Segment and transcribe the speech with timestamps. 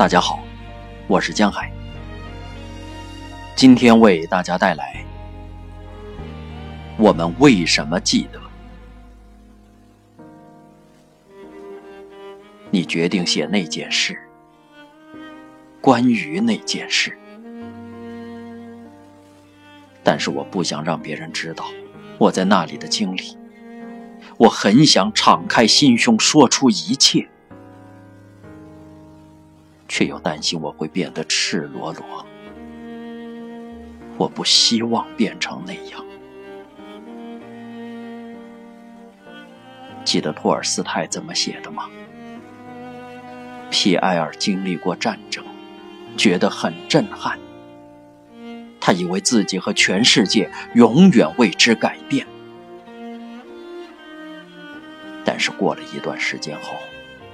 [0.00, 0.42] 大家好，
[1.06, 1.70] 我是江海。
[3.54, 5.04] 今天为大家带来：
[6.96, 8.40] 我们为什么记得？
[12.70, 14.18] 你决定写那件事，
[15.82, 17.18] 关于那件事，
[20.02, 21.66] 但是我不想让别人知道
[22.16, 23.36] 我在那里的经历。
[24.38, 27.28] 我很想敞开心胸说出一切。
[29.90, 32.24] 却又担心我会变得赤裸裸，
[34.16, 36.06] 我不希望变成那样。
[40.04, 41.88] 记得托尔斯泰怎么写的吗？
[43.68, 45.44] 皮埃尔经历过战争，
[46.16, 47.36] 觉得很震撼。
[48.80, 52.24] 他以为自己和全世界永远为之改变，
[55.24, 56.76] 但是过了一段时间后，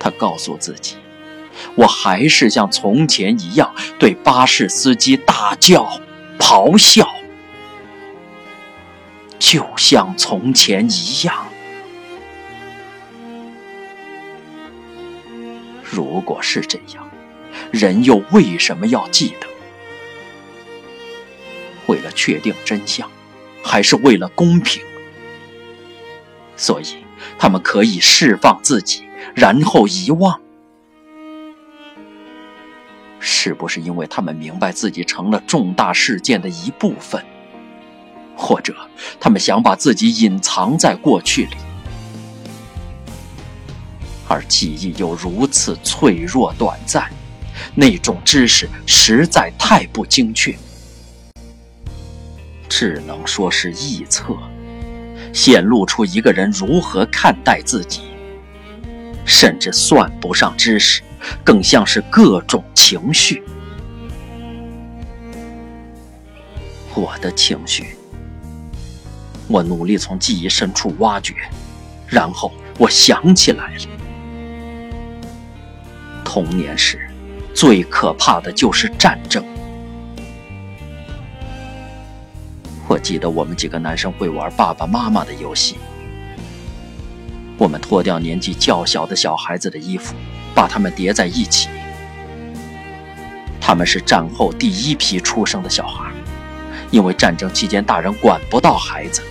[0.00, 0.96] 他告诉自己。
[1.74, 6.00] 我还是像从前一样对巴士司机大叫、
[6.38, 7.08] 咆哮，
[9.38, 11.46] 就像从前一样。
[15.82, 17.10] 如果是这样，
[17.70, 19.46] 人又为什么要记得？
[21.86, 23.10] 为了确定真相，
[23.64, 24.82] 还是为了公平？
[26.56, 26.98] 所以，
[27.38, 29.02] 他们可以释放自己，
[29.34, 30.40] 然后遗忘。
[33.42, 37.24] 是不是因为他们明白自己成了重大事件的一部分，
[38.36, 38.76] 或者
[39.18, 41.56] 他们想把自己隐藏在过去里？
[44.28, 47.10] 而记忆又如此脆弱短暂，
[47.74, 50.54] 那种知识实在太不精确，
[52.68, 54.36] 只能说是臆测，
[55.32, 58.02] 显露出一个人如何看待自己，
[59.24, 61.00] 甚至算不上知识。
[61.44, 63.42] 更像是各种情绪，
[66.94, 67.96] 我的情绪，
[69.48, 71.34] 我努力从记忆深处挖掘，
[72.06, 73.84] 然后我想起来了。
[76.24, 77.10] 童年时，
[77.54, 79.44] 最可怕的就是战争。
[82.86, 85.76] 我记得我们几个男生会玩爸爸妈妈的游戏，
[87.56, 90.14] 我们脱掉年纪较小的小孩子的衣服。
[90.60, 91.70] 把他们叠在一起。
[93.58, 96.12] 他们是战后第一批出生的小孩，
[96.90, 99.22] 因为战争期间大人管不到孩子。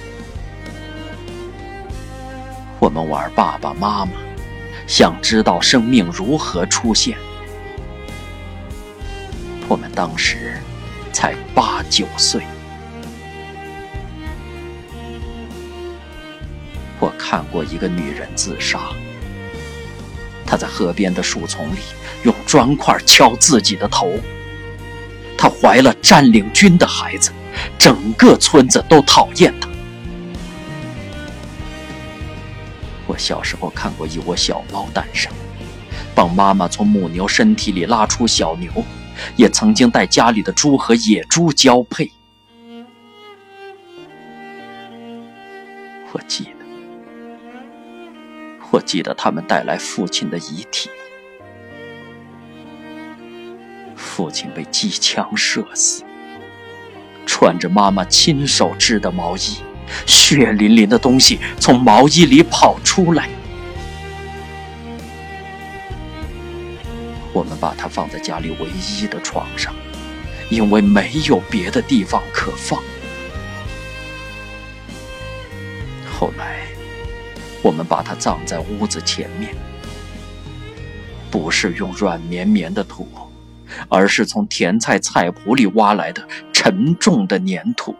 [2.79, 4.13] 我们玩爸爸妈妈，
[4.87, 7.15] 想知道生命如何出现。
[9.67, 10.53] 我们当时
[11.13, 12.41] 才八九岁。
[16.99, 18.79] 我看过一个女人自杀。
[20.49, 21.79] 他在河边的树丛里
[22.23, 24.11] 用砖块敲自己的头。
[25.37, 27.31] 他怀了占领军的孩子，
[27.77, 29.69] 整个村子都讨厌他。
[33.05, 35.31] 我小时候看过一窝小猫诞生，
[36.13, 38.69] 帮妈妈从母牛身体里拉出小牛，
[39.35, 42.11] 也曾经带家里的猪和野猪交配。
[46.11, 46.58] 我记得。
[48.71, 50.89] 我记得他们带来父亲的遗体，
[53.95, 56.03] 父亲被机枪射死，
[57.25, 59.57] 穿着妈妈亲手织的毛衣，
[60.05, 63.27] 血淋淋的东西从毛衣里跑出来。
[67.33, 69.73] 我们把它放在家里唯一的床上，
[70.49, 72.79] 因为没有别的地方可放。
[77.61, 79.53] 我们把它葬在屋子前面，
[81.29, 83.07] 不是用软绵绵的土，
[83.89, 87.95] 而是从甜菜菜圃里挖来的沉重的粘土。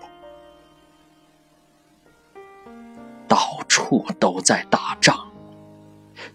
[3.27, 5.29] 到处都在打仗，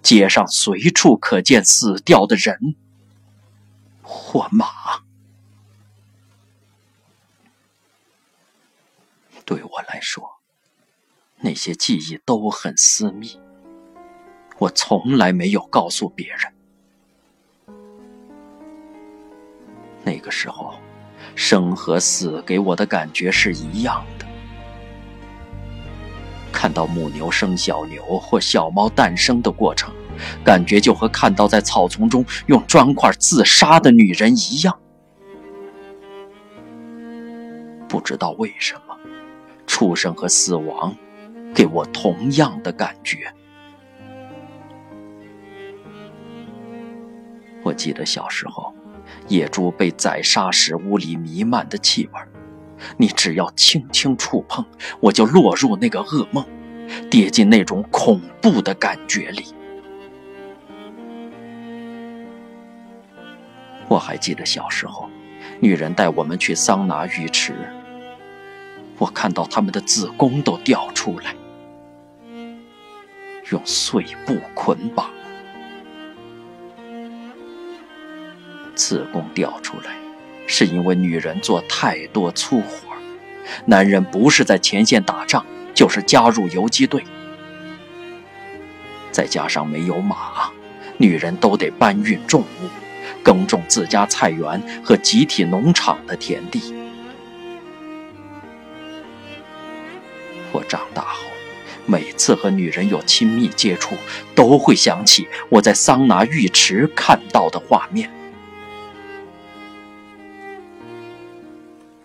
[0.03, 2.77] 街上随处可见死掉的人
[4.03, 4.67] 或马。
[9.45, 10.44] 对我来说。
[11.45, 13.39] 那些记忆都很私密，
[14.59, 16.41] 我从来没有告诉别人。
[20.03, 20.73] 那个时候，
[21.35, 24.25] 生和死给我的感觉是一样的。
[26.51, 29.93] 看到母牛生小牛或小猫诞生的过程，
[30.43, 34.81] 感觉就和看到在草丛中用砖块自杀的女人一样。
[37.87, 38.99] 不知道为什么，
[39.67, 40.97] 出生和死亡。
[41.55, 43.33] 给我同样的感觉。
[47.63, 48.75] 我记得小时候，
[49.29, 52.21] 野猪被宰杀时屋里弥漫的气味，
[52.99, 54.65] 你只要轻轻触碰，
[55.01, 56.45] 我就落入那个噩梦，
[57.11, 59.45] 跌进那种恐怖的感觉里。
[63.89, 65.09] 我还记得小时候，
[65.61, 67.55] 女人带我们去桑拿浴池，
[68.99, 71.35] 我看到她们的子宫都掉出来，
[73.51, 75.11] 用碎布捆绑。
[78.75, 79.97] 子宫掉出来，
[80.47, 82.89] 是因为女人做太多粗活，
[83.67, 87.05] 男人不是在前线打仗，就是加入游击队。
[89.13, 90.51] 再加上没有马，
[90.99, 92.69] 女人都得搬运重物，
[93.23, 96.75] 耕种自家菜园和集体农场的田地。
[100.51, 101.25] 我长大后，
[101.87, 103.95] 每次和女人有亲密接触，
[104.35, 108.11] 都会想起我在桑拿浴池看到的画面。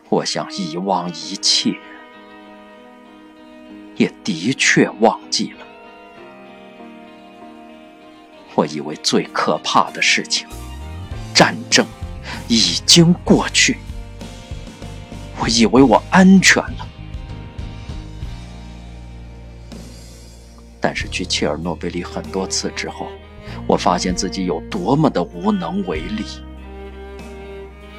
[0.10, 1.76] 我想遗忘一切，
[3.96, 5.66] 也的确忘记了。
[8.56, 10.46] 我以为最可怕的事情——
[11.34, 11.86] 战争
[12.50, 13.78] 已经过去，
[15.40, 16.88] 我以为我安全了。
[20.80, 23.08] 但是去切尔诺贝利很多次之后，
[23.68, 26.24] 我发现自己有多么的无能为力。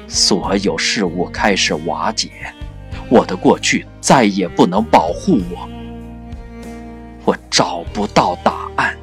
[0.07, 2.31] 所有事物开始瓦解，
[3.09, 5.69] 我的过去再也不能保护我。
[7.23, 8.97] 我找不到答案。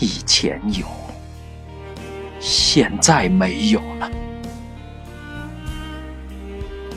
[0.00, 0.86] 以前有，
[2.40, 4.10] 现在没有了。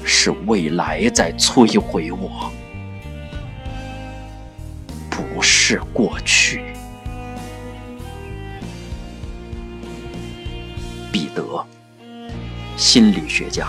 [0.04, 2.52] 是未来在摧毁我，
[5.68, 6.62] 是过去。
[11.12, 11.66] 彼得，
[12.78, 13.68] 心理学家。